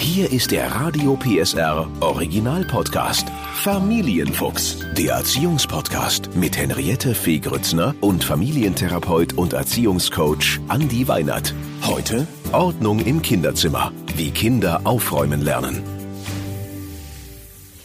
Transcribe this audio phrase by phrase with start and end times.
[0.00, 3.28] Hier ist der Radio PSR Original Podcast.
[3.56, 11.54] Familienfuchs, der Erziehungspodcast mit Henriette Fee Grützner und Familientherapeut und Erziehungscoach Andi Weinert.
[11.82, 15.82] Heute Ordnung im Kinderzimmer, wie Kinder aufräumen lernen.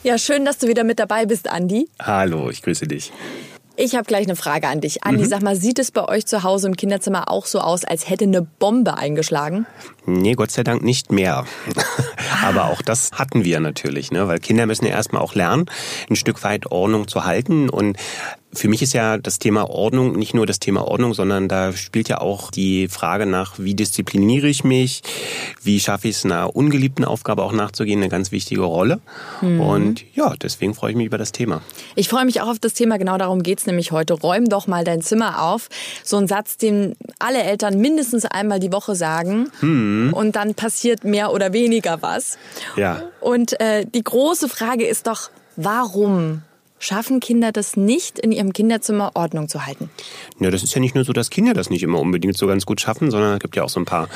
[0.03, 1.89] Ja, schön, dass du wieder mit dabei bist, Andi.
[2.01, 3.11] Hallo, ich grüße dich.
[3.77, 5.03] Ich habe gleich eine Frage an dich.
[5.03, 5.27] Andi, mhm.
[5.27, 8.23] sag mal, sieht es bei euch zu Hause im Kinderzimmer auch so aus, als hätte
[8.23, 9.65] eine Bombe eingeschlagen?
[10.05, 11.45] Nee, Gott sei Dank nicht mehr.
[12.45, 14.27] Aber auch das hatten wir natürlich, ne?
[14.27, 15.65] weil Kinder müssen ja erstmal auch lernen,
[16.09, 17.69] ein Stück weit Ordnung zu halten.
[17.69, 17.97] Und
[18.55, 22.09] für mich ist ja das Thema Ordnung nicht nur das Thema Ordnung, sondern da spielt
[22.09, 25.01] ja auch die Frage nach, wie diszipliniere ich mich,
[25.61, 28.99] wie schaffe ich es, einer ungeliebten Aufgabe auch nachzugehen, eine ganz wichtige Rolle.
[29.41, 29.59] Mhm.
[29.59, 31.61] Und ja, deswegen freue ich mich über das Thema.
[31.95, 34.13] Ich freue mich auch auf das Thema, genau darum geht es nämlich heute.
[34.13, 35.69] Räum doch mal dein Zimmer auf.
[36.03, 39.49] So ein Satz, den alle Eltern mindestens einmal die Woche sagen.
[39.61, 40.13] Mhm.
[40.13, 42.37] Und dann passiert mehr oder weniger was.
[42.75, 43.03] Ja.
[43.19, 46.41] Und äh, die große Frage ist doch, warum
[46.85, 49.89] schaffen Kinder das nicht, in ihrem Kinderzimmer Ordnung zu halten?
[50.39, 52.65] Ja, das ist ja nicht nur so, dass Kinder das nicht immer unbedingt so ganz
[52.65, 54.07] gut schaffen, sondern es gibt ja auch so ein paar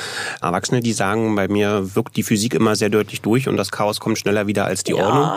[0.42, 4.00] Erwachsene, die sagen, bei mir wirkt die Physik immer sehr deutlich durch und das Chaos
[4.00, 5.30] kommt schneller wieder als die ja, Ordnung.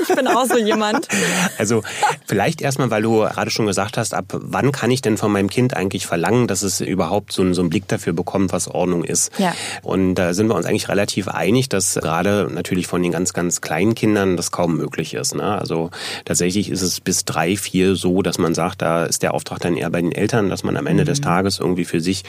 [0.00, 1.08] Ich bin auch so jemand.
[1.58, 1.82] Also
[2.26, 5.50] vielleicht erstmal, weil du gerade schon gesagt hast, ab wann kann ich denn von meinem
[5.50, 9.04] Kind eigentlich verlangen, dass es überhaupt so einen, so einen Blick dafür bekommt, was Ordnung
[9.04, 9.30] ist.
[9.38, 9.54] Ja.
[9.82, 13.60] Und da sind wir uns eigentlich relativ einig, dass gerade natürlich von den ganz, ganz
[13.60, 15.34] kleinen Kindern das kaum möglich ist.
[15.34, 15.42] Ne?
[15.42, 15.90] Also
[16.24, 19.60] tatsächlich tatsächlich ist es bis drei, vier so, dass man sagt, da ist der Auftrag
[19.60, 21.08] dann eher bei den Eltern, dass man am Ende mhm.
[21.08, 22.24] des Tages irgendwie für sich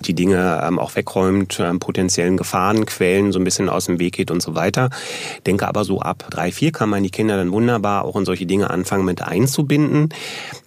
[0.00, 4.30] die Dinge ähm, auch wegräumt, ähm, potenziellen Gefahrenquellen so ein bisschen aus dem Weg geht
[4.30, 4.90] und so weiter.
[5.46, 8.46] Denke aber so ab drei, vier kann man die Kinder dann wunderbar auch in solche
[8.46, 10.08] Dinge anfangen mit einzubinden.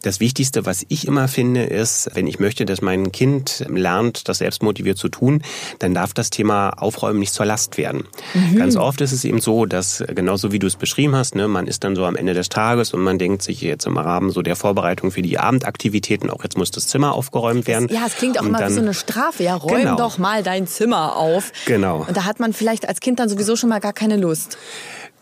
[0.03, 4.39] Das Wichtigste, was ich immer finde, ist, wenn ich möchte, dass mein Kind lernt, das
[4.39, 5.41] selbstmotiviert zu tun,
[5.79, 8.03] dann darf das Thema Aufräumen nicht zur Last werden.
[8.33, 8.57] Mhm.
[8.57, 11.67] Ganz oft ist es eben so, dass genauso wie du es beschrieben hast, ne, man
[11.67, 14.41] ist dann so am Ende des Tages und man denkt sich jetzt im Rahmen so
[14.41, 17.87] der Vorbereitung für die Abendaktivitäten, auch jetzt muss das Zimmer aufgeräumt werden.
[17.89, 19.43] Ja, es klingt auch und immer dann, wie so eine Strafe.
[19.43, 19.95] Ja, räum genau.
[19.95, 21.51] doch mal dein Zimmer auf.
[21.65, 22.05] Genau.
[22.07, 24.57] Und da hat man vielleicht als Kind dann sowieso schon mal gar keine Lust.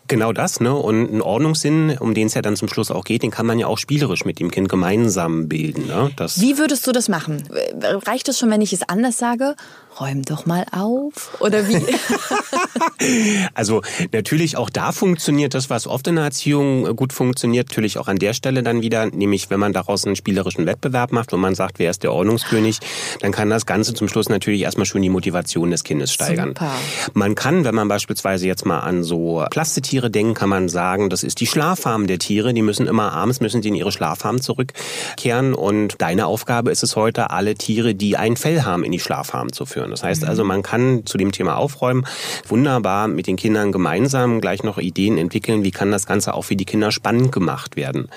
[0.08, 0.74] Genau das, ne?
[0.74, 3.58] Und ein Ordnungssinn, um den es ja dann zum Schluss auch geht, den kann man
[3.58, 5.86] ja auch spielerisch mit dem Kind gemeinsam bilden.
[5.86, 6.10] Ne?
[6.16, 7.48] Das Wie würdest du das machen?
[7.82, 9.56] Reicht es schon, wenn ich es anders sage?
[10.00, 11.36] Räum doch mal auf?
[11.40, 11.82] Oder wie?
[13.54, 18.08] also natürlich auch da funktioniert das, was oft in der Erziehung gut funktioniert, natürlich auch
[18.08, 21.54] an der Stelle dann wieder, nämlich wenn man daraus einen spielerischen Wettbewerb macht, wo man
[21.54, 22.80] sagt, wer ist der Ordnungskönig,
[23.20, 26.48] dann kann das Ganze zum Schluss natürlich erstmal schon die Motivation des Kindes steigern.
[26.48, 26.72] Super.
[27.14, 31.22] Man kann, wenn man beispielsweise jetzt mal an so Plastetiere denkt, kann man sagen, das
[31.22, 35.54] ist die Schlaffarm der Tiere, die müssen immer abends müssen die in ihre Schlaffarm zurückkehren
[35.54, 39.52] und deine Aufgabe ist es heute, alle Tiere, die ein Fell haben, in die Schlaffarm
[39.52, 39.85] zu führen.
[39.90, 42.06] Das heißt also, man kann zu dem Thema Aufräumen
[42.48, 46.56] wunderbar mit den Kindern gemeinsam gleich noch Ideen entwickeln, wie kann das Ganze auch für
[46.56, 48.08] die Kinder spannend gemacht werden.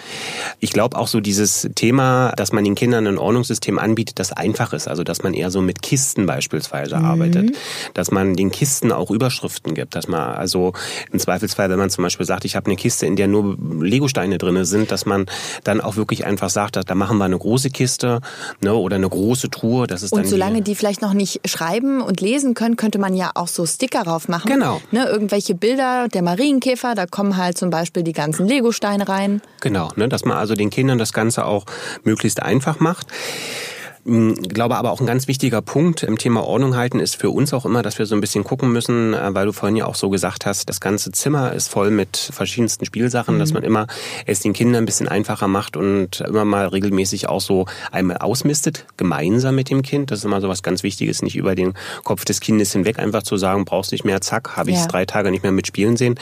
[0.59, 4.74] Ich glaube auch so dieses Thema, dass man den Kindern ein Ordnungssystem anbietet, das einfach
[4.74, 7.06] ist, also dass man eher so mit Kisten beispielsweise mhm.
[7.06, 7.57] arbeitet,
[7.94, 10.74] dass man den Kisten auch Überschriften gibt, dass man also
[11.12, 14.38] im Zweifelsfall, wenn man zum Beispiel sagt, ich habe eine Kiste, in der nur Legosteine
[14.38, 15.25] drinne sind, dass man
[15.63, 18.22] dann auch wirklich einfach sagt, da machen wir eine große Kiste
[18.62, 19.88] ne, oder eine große Truhe.
[19.88, 23.00] Das ist Und dann solange die, die vielleicht noch nicht schreiben und lesen können, könnte
[23.00, 24.50] man ja auch so Sticker drauf machen.
[24.50, 24.81] Genau.
[24.92, 29.42] Ne, irgendwelche Bilder der Marienkäfer, da kommen halt zum Beispiel die ganzen Legosteine rein.
[29.62, 31.66] Genau, ne, dass man also den Kindern das Ganze auch
[32.03, 33.08] möglichst einfach macht.
[34.06, 37.30] Ich hm, glaube aber auch ein ganz wichtiger Punkt im Thema Ordnung halten ist für
[37.30, 39.86] uns auch immer, dass wir so ein bisschen gucken müssen, äh, weil du vorhin ja
[39.86, 43.40] auch so gesagt hast, das ganze Zimmer ist voll mit verschiedensten Spielsachen, mhm.
[43.40, 43.88] dass man immer
[44.26, 48.86] es den Kindern ein bisschen einfacher macht und immer mal regelmäßig auch so einmal ausmistet,
[48.96, 50.12] gemeinsam mit dem Kind.
[50.12, 51.74] Das ist immer so was ganz Wichtiges, nicht über den
[52.04, 54.88] Kopf des Kindes hinweg einfach zu sagen, brauchst nicht mehr, zack, habe ich es ja.
[54.88, 56.16] drei Tage nicht mehr mit Spielen sehen.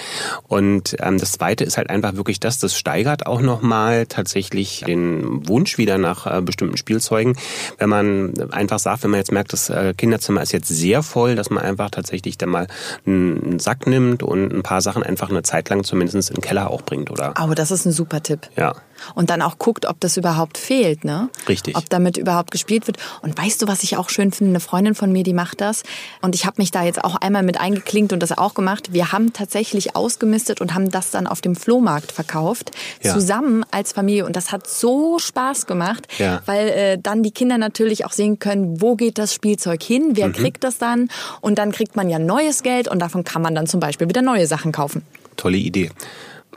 [0.48, 5.48] Und ähm, das Zweite ist halt einfach wirklich das, das steigert auch nochmal tatsächlich den
[5.48, 7.36] Wunsch wieder nach äh, bestimmten Spielzeugen
[7.78, 11.36] wenn man einfach sagt, wenn man jetzt merkt, das äh, Kinderzimmer ist jetzt sehr voll,
[11.36, 12.68] dass man einfach tatsächlich dann mal
[13.06, 16.70] einen Sack nimmt und ein paar Sachen einfach eine Zeit lang zumindest in den Keller
[16.70, 17.38] auch bringt, oder?
[17.38, 18.50] Aber das ist ein super Tipp.
[18.56, 18.76] Ja.
[19.16, 21.30] Und dann auch guckt, ob das überhaupt fehlt, ne?
[21.48, 21.78] Richtig.
[21.78, 22.98] Ob damit überhaupt gespielt wird.
[23.22, 24.52] Und weißt du, was ich auch schön finde?
[24.52, 25.84] Eine Freundin von mir, die macht das.
[26.22, 28.94] Und ich habe mich da jetzt auch einmal mit eingeklinkt und das auch gemacht.
[28.94, 32.72] Wir haben tatsächlich ausgemistet und haben das dann auf dem Flohmarkt verkauft.
[33.04, 33.14] Ja.
[33.14, 34.26] Zusammen als Familie.
[34.26, 36.42] Und das hat so Spaß gemacht, ja.
[36.46, 40.30] weil äh, dann die Kinder natürlich auch sehen können, wo geht das Spielzeug hin, wer
[40.30, 40.34] mhm.
[40.34, 41.10] kriegt das dann.
[41.42, 44.22] Und dann kriegt man ja neues Geld und davon kann man dann zum Beispiel wieder
[44.22, 45.04] neue Sachen kaufen.
[45.36, 45.92] Tolle Idee.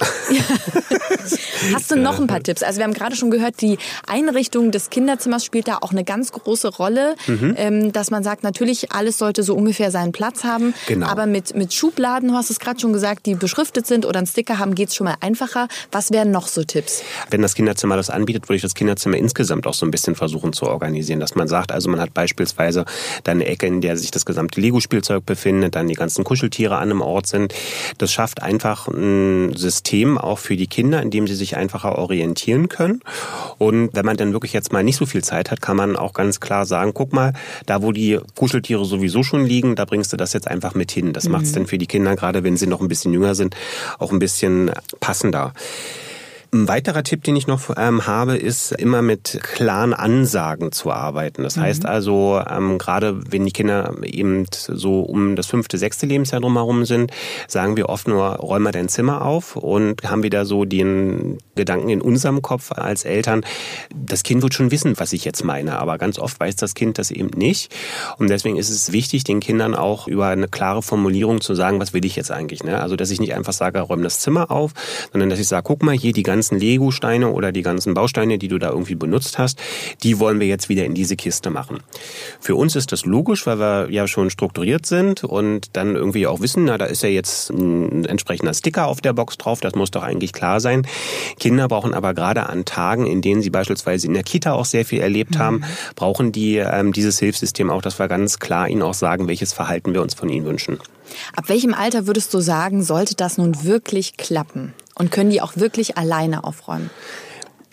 [1.75, 2.63] Hast du noch ein paar Tipps?
[2.63, 6.33] Also wir haben gerade schon gehört, die Einrichtung des Kinderzimmers spielt da auch eine ganz
[6.33, 7.55] große Rolle, mhm.
[7.57, 11.07] ähm, dass man sagt, natürlich alles sollte so ungefähr seinen Platz haben, genau.
[11.07, 14.27] aber mit, mit Schubladen, du hast es gerade schon gesagt, die beschriftet sind oder einen
[14.27, 15.69] Sticker haben, geht's schon mal einfacher.
[15.93, 17.03] Was wären noch so Tipps?
[17.31, 20.53] Wenn das Kinderzimmer das anbietet, würde ich das Kinderzimmer insgesamt auch so ein bisschen versuchen
[20.53, 22.85] zu organisieren, dass man sagt, also man hat beispielsweise
[23.25, 26.91] dann eine Ecke, in der sich das gesamte Lego-Spielzeug befindet, dann die ganzen Kuscheltiere an
[26.91, 27.55] einem Ort sind.
[27.99, 32.69] Das schafft einfach ein System auch für die Kinder, in dem sie sich einfacher orientieren
[32.69, 33.01] können.
[33.59, 36.13] Und wenn man dann wirklich jetzt mal nicht so viel Zeit hat, kann man auch
[36.13, 37.33] ganz klar sagen, guck mal,
[37.67, 41.13] da wo die Kuscheltiere sowieso schon liegen, da bringst du das jetzt einfach mit hin.
[41.13, 41.33] Das mhm.
[41.33, 43.57] macht es dann für die Kinder, gerade wenn sie noch ein bisschen jünger sind,
[43.99, 44.71] auch ein bisschen
[45.01, 45.53] passender.
[46.53, 51.45] Ein weiterer Tipp, den ich noch ähm, habe, ist immer mit klaren Ansagen zu arbeiten.
[51.45, 51.61] Das mhm.
[51.61, 56.85] heißt also, ähm, gerade wenn die Kinder eben so um das fünfte, sechste Lebensjahr drumherum
[56.87, 57.13] sind,
[57.47, 61.89] sagen wir oft nur, räum mal dein Zimmer auf und haben wieder so den Gedanken
[61.89, 63.45] in unserem Kopf als Eltern,
[63.95, 66.99] das Kind wird schon wissen, was ich jetzt meine, aber ganz oft weiß das Kind
[66.99, 67.73] das eben nicht.
[68.19, 71.93] Und deswegen ist es wichtig, den Kindern auch über eine klare Formulierung zu sagen, was
[71.93, 72.65] will ich jetzt eigentlich.
[72.65, 72.83] Ne?
[72.83, 74.73] Also, dass ich nicht einfach sage, räum das Zimmer auf,
[75.13, 78.39] sondern dass ich sage, guck mal hier die ganze ganzen Lego-Steine oder die ganzen Bausteine,
[78.39, 79.59] die du da irgendwie benutzt hast,
[80.03, 81.81] die wollen wir jetzt wieder in diese Kiste machen.
[82.41, 86.41] Für uns ist das logisch, weil wir ja schon strukturiert sind und dann irgendwie auch
[86.41, 89.91] wissen, na, da ist ja jetzt ein entsprechender Sticker auf der Box drauf, das muss
[89.91, 90.87] doch eigentlich klar sein.
[91.39, 94.87] Kinder brauchen aber gerade an Tagen, in denen sie beispielsweise in der Kita auch sehr
[94.87, 95.65] viel erlebt haben, mhm.
[95.95, 99.93] brauchen die ähm, dieses Hilfssystem auch, dass wir ganz klar ihnen auch sagen, welches Verhalten
[99.93, 100.79] wir uns von ihnen wünschen.
[101.37, 104.73] Ab welchem Alter würdest du sagen, sollte das nun wirklich klappen?
[105.01, 106.91] Und können die auch wirklich alleine aufräumen?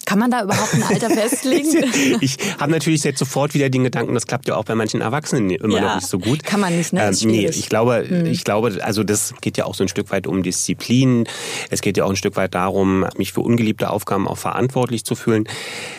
[0.07, 1.83] Kann man da überhaupt ein Alter festlegen?
[2.21, 5.49] ich habe natürlich jetzt sofort wieder den Gedanken, das klappt ja auch bei manchen Erwachsenen
[5.49, 6.45] immer ja, noch nicht so gut.
[6.45, 7.09] Kann man nicht, ne?
[7.09, 8.25] Ähm, nee, ich glaube, hm.
[8.25, 11.27] ich glaube, also das geht ja auch so ein Stück weit um Disziplin.
[11.69, 15.13] Es geht ja auch ein Stück weit darum, mich für ungeliebte Aufgaben auch verantwortlich zu
[15.13, 15.43] fühlen.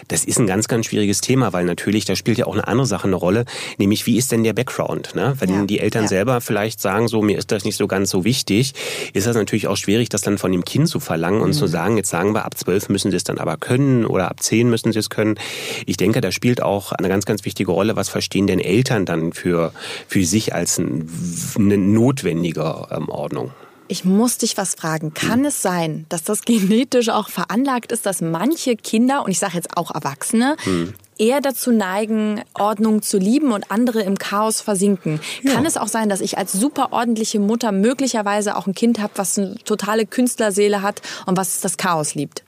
[0.09, 2.87] Das ist ein ganz, ganz schwieriges Thema, weil natürlich, da spielt ja auch eine andere
[2.87, 3.45] Sache eine Rolle,
[3.77, 5.17] nämlich wie ist denn der Background?
[5.17, 5.35] Ne?
[5.39, 6.09] Wenn ja, die Eltern ja.
[6.09, 8.73] selber vielleicht sagen, so mir ist das nicht so ganz so wichtig,
[9.13, 11.53] ist das natürlich auch schwierig, das dann von dem Kind zu verlangen und mhm.
[11.53, 14.43] zu sagen, jetzt sagen wir, ab zwölf müssen sie es dann aber können oder ab
[14.43, 15.39] zehn müssen sie es können.
[15.87, 19.33] Ich denke, da spielt auch eine ganz, ganz wichtige Rolle, was verstehen denn Eltern dann
[19.33, 19.73] für,
[20.07, 23.53] für sich als eine notwendige ähm, Ordnung?
[23.91, 25.15] Ich muss dich was fragen.
[25.15, 29.55] Kann es sein, dass das genetisch auch veranlagt ist, dass manche Kinder, und ich sage
[29.55, 35.21] jetzt auch Erwachsene, hm eher dazu neigen, Ordnung zu lieben und andere im Chaos versinken.
[35.43, 35.55] Ja.
[35.55, 39.13] Kann es auch sein, dass ich als super ordentliche Mutter möglicherweise auch ein Kind habe,
[39.17, 42.45] was eine totale Künstlerseele hat und was das Chaos liebt?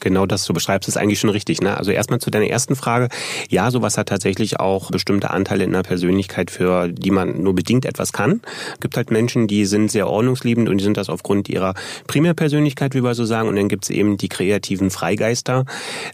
[0.00, 1.60] Genau das du beschreibst, ist eigentlich schon richtig.
[1.60, 1.76] Ne?
[1.76, 3.08] Also erstmal zu deiner ersten Frage.
[3.48, 7.84] Ja, sowas hat tatsächlich auch bestimmte Anteile in der Persönlichkeit, für die man nur bedingt
[7.84, 8.40] etwas kann.
[8.74, 11.74] Es gibt halt Menschen, die sind sehr ordnungsliebend und die sind das aufgrund ihrer
[12.06, 13.48] Primärpersönlichkeit, wie wir so sagen.
[13.48, 15.64] Und dann gibt es eben die kreativen Freigeister,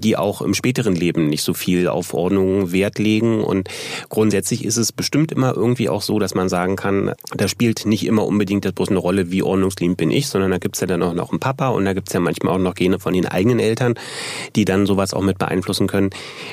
[0.02, 3.42] die auch im späteren Leben nicht so viel auf Ordnung Wert legen.
[3.42, 3.68] Und
[4.08, 8.06] grundsätzlich ist es bestimmt immer irgendwie auch so, dass man sagen kann, da spielt nicht
[8.06, 10.86] immer unbedingt das bloß eine Rolle, wie ordnungsliebend bin ich, sondern da gibt es ja
[10.86, 13.14] dann auch noch einen Papa und da gibt es ja manchmal auch noch Gene von
[13.14, 13.94] den eigenen Eltern Eltern,
[14.54, 16.10] die dann sowas auch mit beeinflussen können.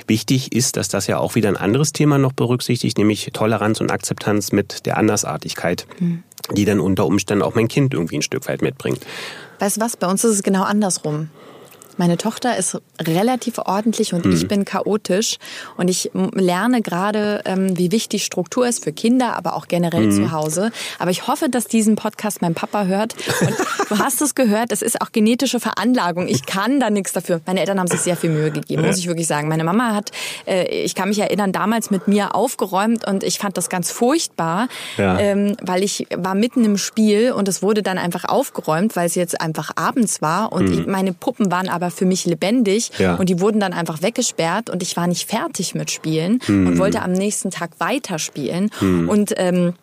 [0.08, 3.92] Wichtig ist, dass das ja auch wieder ein anderes Thema noch berücksichtigt, nämlich Toleranz und
[3.92, 6.24] Akzeptanz mit der Andersartigkeit, mhm.
[6.56, 9.06] die dann unter Umständen auch mein Kind irgendwie ein Stück weit mitbringt.
[9.60, 11.30] Weißt du was, bei uns ist es genau andersrum.
[12.02, 14.34] Meine Tochter ist relativ ordentlich und mhm.
[14.34, 15.38] ich bin chaotisch.
[15.78, 20.12] Und ich lerne gerade, ähm, wie wichtig Struktur ist für Kinder, aber auch generell mhm.
[20.12, 20.72] zu Hause.
[20.98, 23.14] Aber ich hoffe, dass diesen Podcast mein Papa hört.
[23.42, 23.56] Und
[23.90, 26.28] du hast es gehört, es ist auch genetische Veranlagung.
[26.28, 27.40] Ich kann da nichts dafür.
[27.46, 29.48] Meine Eltern haben sich sehr viel Mühe gegeben, muss ich wirklich sagen.
[29.48, 30.10] Meine Mama hat,
[30.48, 34.70] äh, ich kann mich erinnern, damals mit mir aufgeräumt und ich fand das ganz furchtbar,
[34.98, 35.20] ja.
[35.20, 39.14] ähm, weil ich war mitten im Spiel und es wurde dann einfach aufgeräumt, weil es
[39.14, 40.92] jetzt einfach abends war und mhm.
[40.92, 42.92] meine Puppen waren aber für mich lebendig.
[42.98, 43.16] Ja.
[43.16, 46.68] Und die wurden dann einfach weggesperrt und ich war nicht fertig mit Spielen mhm.
[46.68, 48.70] und wollte am nächsten Tag weiterspielen.
[48.80, 49.10] Mhm.
[49.10, 49.74] Und ähm,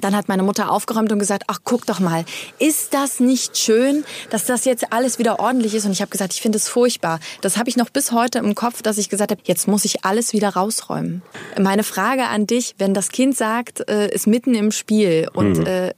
[0.00, 2.24] dann hat meine Mutter aufgeräumt und gesagt, ach guck doch mal,
[2.58, 5.86] ist das nicht schön, dass das jetzt alles wieder ordentlich ist?
[5.86, 7.20] Und ich habe gesagt, ich finde es furchtbar.
[7.40, 10.04] Das habe ich noch bis heute im Kopf, dass ich gesagt habe, jetzt muss ich
[10.04, 11.22] alles wieder rausräumen.
[11.60, 15.66] Meine Frage an dich, wenn das Kind sagt, äh, ist mitten im Spiel und mhm.
[15.66, 15.92] äh,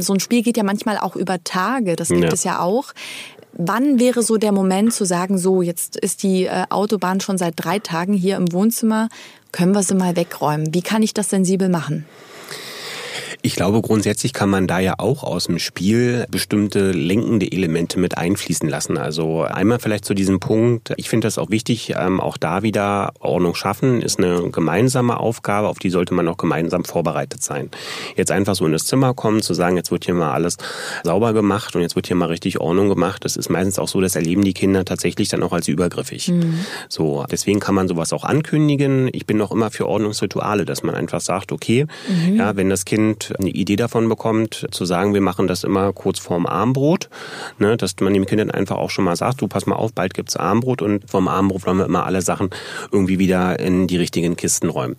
[0.00, 2.32] so ein Spiel geht ja manchmal auch über Tage, das gibt ja.
[2.32, 2.92] es ja auch.
[3.56, 7.54] Wann wäre so der Moment zu sagen, so, jetzt ist die äh, Autobahn schon seit
[7.56, 9.08] drei Tagen hier im Wohnzimmer,
[9.52, 10.74] können wir sie mal wegräumen?
[10.74, 12.04] Wie kann ich das sensibel machen?
[13.46, 18.16] Ich glaube, grundsätzlich kann man da ja auch aus dem Spiel bestimmte lenkende Elemente mit
[18.16, 18.96] einfließen lassen.
[18.96, 23.12] Also einmal vielleicht zu diesem Punkt, ich finde das auch wichtig, ähm, auch da wieder
[23.20, 27.68] Ordnung schaffen, ist eine gemeinsame Aufgabe, auf die sollte man auch gemeinsam vorbereitet sein.
[28.16, 30.56] Jetzt einfach so in das Zimmer kommen, zu sagen, jetzt wird hier mal alles
[31.02, 34.00] sauber gemacht und jetzt wird hier mal richtig Ordnung gemacht, das ist meistens auch so,
[34.00, 36.28] das erleben die Kinder tatsächlich dann auch als übergriffig.
[36.28, 36.60] Mhm.
[36.88, 39.10] So, deswegen kann man sowas auch ankündigen.
[39.12, 42.36] Ich bin auch immer für Ordnungsrituale, dass man einfach sagt, okay, mhm.
[42.36, 46.18] ja, wenn das Kind eine Idee davon bekommt, zu sagen, wir machen das immer kurz
[46.18, 47.08] vorm Armbrot,
[47.58, 49.92] ne, dass man dem Kind dann einfach auch schon mal sagt, du pass mal auf,
[49.92, 52.50] bald gibt's Armbrot und vorm Armbrot wollen wir immer alle Sachen
[52.92, 54.96] irgendwie wieder in die richtigen Kisten räumen.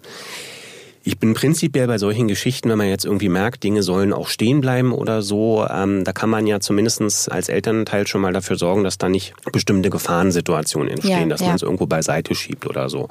[1.07, 4.59] Ich bin prinzipiell bei solchen Geschichten, wenn man jetzt irgendwie merkt, Dinge sollen auch stehen
[4.59, 8.83] bleiben oder so, ähm, da kann man ja zumindestens als Elternteil schon mal dafür sorgen,
[8.83, 11.47] dass da nicht bestimmte Gefahrensituationen entstehen, ja, dass ja.
[11.47, 13.07] man es irgendwo beiseite schiebt oder so.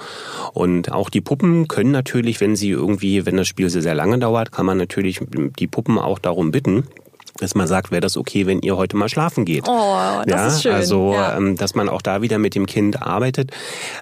[0.55, 4.19] Und auch die Puppen können natürlich, wenn sie irgendwie, wenn das Spiel sehr, sehr lange
[4.19, 6.89] dauert, kann man natürlich die Puppen auch darum bitten,
[7.39, 9.69] dass man sagt, wäre das okay, wenn ihr heute mal schlafen geht.
[9.69, 10.75] Oh, das ja, ist schön.
[10.75, 11.37] Also, ja.
[11.37, 13.51] Ähm, dass man auch da wieder mit dem Kind arbeitet.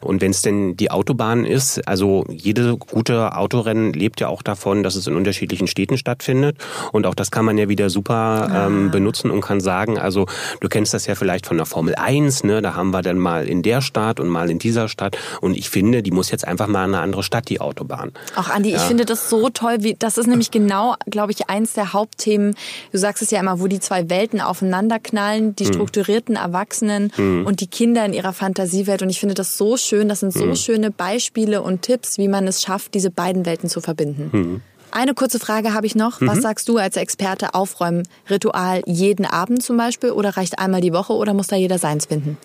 [0.00, 4.82] Und wenn es denn die Autobahn ist, also jede gute Autorennen lebt ja auch davon,
[4.82, 6.58] dass es in unterschiedlichen Städten stattfindet.
[6.92, 8.66] Und auch das kann man ja wieder super ah.
[8.66, 10.26] ähm, benutzen und kann sagen, also
[10.60, 12.60] du kennst das ja vielleicht von der Formel 1, ne?
[12.60, 15.16] da haben wir dann mal in der Stadt und mal in dieser Stadt.
[15.40, 18.12] Und ich finde, die muss jetzt einfach mal in eine andere Stadt, die Autobahn.
[18.36, 18.76] Auch Andi, ja.
[18.76, 22.54] ich finde das so toll, wie das ist nämlich genau, glaube ich, eins der Hauptthemen.
[22.90, 25.74] Du sagst es ja immer, wo die zwei Welten aufeinanderknallen, die hm.
[25.74, 27.46] strukturierten Erwachsenen mhm.
[27.46, 29.02] und die Kinder in ihrer Fantasiewelt.
[29.02, 30.08] Und ich finde das so schön.
[30.08, 30.56] Das sind so mhm.
[30.56, 34.30] schöne Beispiele und Tipps, wie man es schafft, diese beiden Welten zu verbinden.
[34.32, 34.60] Mhm.
[34.90, 36.20] Eine kurze Frage habe ich noch.
[36.20, 36.42] Was mhm.
[36.42, 38.06] sagst du als Experte aufräumen?
[38.28, 42.06] Ritual jeden Abend zum Beispiel oder reicht einmal die Woche oder muss da jeder seins
[42.06, 42.36] finden?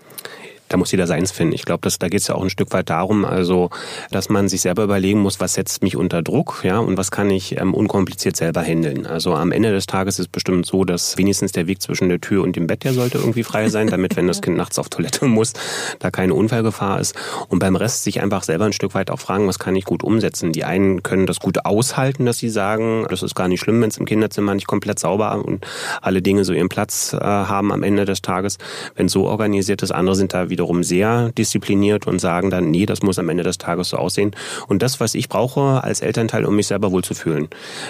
[0.69, 1.53] Da muss jeder seins finden.
[1.53, 3.69] Ich glaube, da geht es ja auch ein Stück weit darum, also,
[4.11, 7.29] dass man sich selber überlegen muss, was setzt mich unter Druck, ja, und was kann
[7.29, 9.05] ich ähm, unkompliziert selber handeln.
[9.05, 12.19] Also am Ende des Tages ist es bestimmt so, dass wenigstens der Weg zwischen der
[12.19, 14.89] Tür und dem Bett, der sollte irgendwie frei sein, damit, wenn das Kind nachts auf
[14.89, 15.53] Toilette muss,
[15.99, 17.15] da keine Unfallgefahr ist.
[17.47, 20.03] Und beim Rest sich einfach selber ein Stück weit auch fragen, was kann ich gut
[20.03, 20.51] umsetzen.
[20.51, 23.89] Die einen können das gut aushalten, dass sie sagen, das ist gar nicht schlimm, wenn
[23.89, 25.65] es im Kinderzimmer nicht komplett sauber und
[26.01, 28.57] alle Dinge so ihren Platz äh, haben am Ende des Tages.
[28.95, 32.87] Wenn so organisiert ist, andere sind da wieder wiederum sehr diszipliniert und sagen dann, nee,
[32.87, 34.31] das muss am Ende des Tages so aussehen.
[34.67, 37.47] Und das, was ich brauche als Elternteil, um mich selber wohlzufühlen,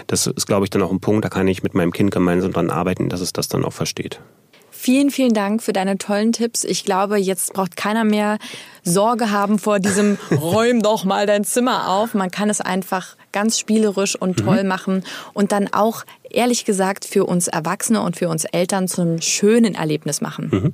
[0.07, 2.51] das ist, glaube ich, dann auch ein Punkt, da kann ich mit meinem Kind gemeinsam
[2.51, 4.19] dran arbeiten, dass es das dann auch versteht.
[4.69, 6.63] Vielen, vielen Dank für deine tollen Tipps.
[6.63, 8.37] Ich glaube, jetzt braucht keiner mehr
[8.83, 12.13] Sorge haben vor diesem Räum doch mal dein Zimmer auf.
[12.13, 14.45] Man kann es einfach ganz spielerisch und mhm.
[14.45, 14.69] toll mhm.
[14.69, 19.73] machen und dann auch, ehrlich gesagt, für uns Erwachsene und für uns Eltern zum schönen
[19.73, 20.49] Erlebnis machen.
[20.51, 20.73] Mhm.